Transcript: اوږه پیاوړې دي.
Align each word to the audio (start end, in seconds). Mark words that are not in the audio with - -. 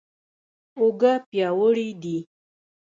اوږه 0.79 1.13
پیاوړې 1.29 1.89
دي. 2.01 2.17